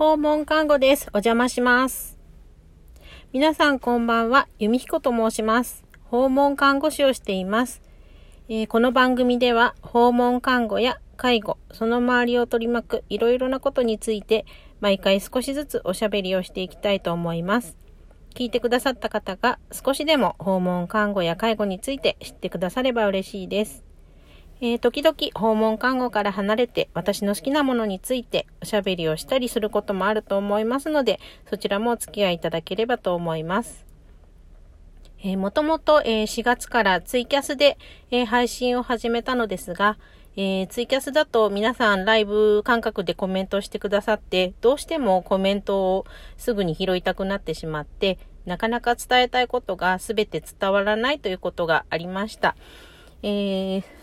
[0.00, 1.08] 訪問看護です。
[1.12, 2.16] お邪魔します。
[3.34, 4.48] 皆さんこんばんは。
[4.58, 5.84] 由美彦と申します。
[6.04, 7.82] 訪問看護師をしています。
[8.48, 14.46] えー、この番組では訪問看護や介護、その周りを取り巻くいろいろなことについて
[14.80, 17.76] 毎回少しずつおしゃべりをしていきたいと思います。
[18.34, 23.84] 聞いてくださった方が少しでも訪問看護や介護について知ってくだされば嬉しいです。
[24.62, 33.86] えー、時々訪問看護から離れて私の好きなものについておしゃべりをしたりすることもあると思いますので、そちらもお付き合いいただければと思います。
[35.22, 37.78] えー、もともと、えー、4月からツイキャスで、
[38.10, 39.96] えー、配信を始めたのですが、
[40.36, 52.56] えー、ツイキャスだと皆さんライブ感覚でコメントしてくださって、どうしてもコメントをすぐに拾いたくなってしまって、なかなか伝えたいことが全て伝わらないということがありました。
[53.22, 53.99] えー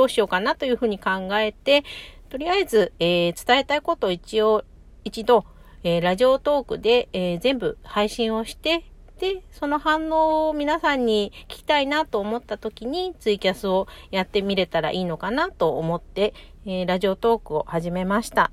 [0.00, 1.84] どうしようかなというふうに考えて、
[2.30, 4.64] とりあえず、えー、伝えたいことを一応、
[5.04, 5.44] 一度、
[5.82, 8.84] えー、ラジオトークで、えー、全部配信をして、
[9.18, 16.32] で、その反応を皆さんに聞きたいなと思った時にツイキャスをやってみれたらいいのかなと思って、
[16.64, 18.50] え、ラジオトークを始めました。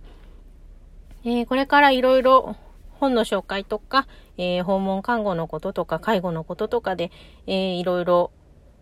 [1.23, 2.57] え、これからいろいろ
[3.00, 4.05] 本の紹介とか、
[4.38, 7.09] え、訪問看護のこととか介護のこととかで、
[7.45, 8.31] えー、いろいろ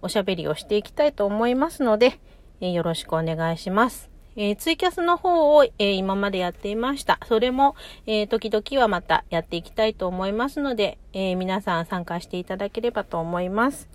[0.01, 2.19] おしゃべりをしていきたいと思いますので、
[2.61, 4.15] え、よろしくお願いします。
[4.37, 7.19] えー、ツイキャスの方を、えー、今までやっていました。
[7.25, 7.75] それも、
[8.05, 13.87] えー、時々はまたやっていきたいと思いますので、え皆さん参加していただければと思います。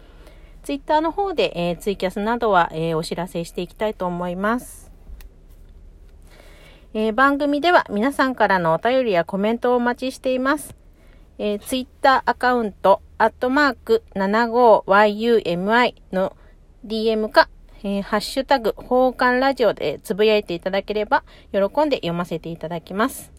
[0.62, 4.90] ツイッターの方で、えツイキャスなどは、えお知らせしていきたいと思います。
[6.94, 10.74] え番組では皆さんからのお便りやコメントをお待ちしています。
[11.38, 16.34] えツイッターアカウント、アットマーク 75yumi の
[16.86, 17.50] DM か
[17.82, 23.32] えー、ハッシュタグ、奉還ラジオでつぶやいていただければ、喜んで読ませていただきます。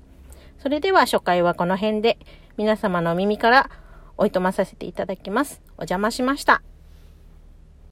[0.59, 2.17] それでは初回はこの辺で、
[2.57, 3.69] 皆様の耳から
[4.17, 5.61] おいとまさせていただきます。
[5.77, 6.61] お邪魔しました。